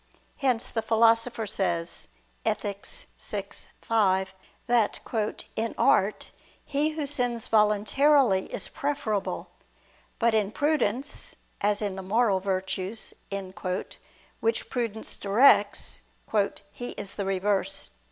Hence 0.37 0.69
the 0.69 0.81
Philosopher 0.81 1.45
says 1.45 2.07
(Ethic. 2.43 2.87
vi, 3.19 3.45
5) 3.83 4.33
that 4.65 4.99
"in 5.55 5.75
art, 5.77 6.31
he 6.65 6.89
who 6.97 7.05
sins 7.05 7.45
voluntarily 7.45 8.51
is 8.51 8.67
preferable; 8.67 9.51
but 10.17 10.33
in 10.33 10.49
prudence, 10.51 11.35
as 11.61 11.83
in 11.83 11.97
the 11.97 12.01
moral 12.01 12.39
virtues," 12.39 13.13
which 14.39 14.71
prudence 14.71 15.17
directs, 15.17 16.01
"he 16.71 16.89
is 16.93 17.13
the 17.13 17.25
reverse." 17.25 17.91